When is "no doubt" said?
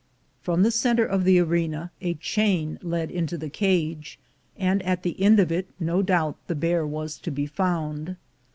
5.79-6.37